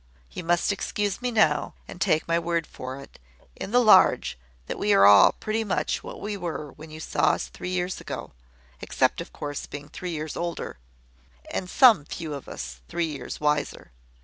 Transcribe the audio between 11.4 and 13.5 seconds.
and some few of us three years